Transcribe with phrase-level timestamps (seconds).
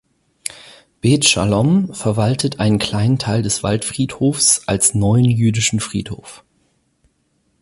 [0.99, 6.43] Beth Schalom verwaltet einen kleinen Teil des Waldfriedhofs als "Neuen jüdischen Friedhof".